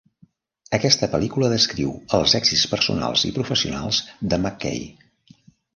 [0.77, 4.83] Aquesta pel·lícula descriu els èxits personals i professionals de McKay.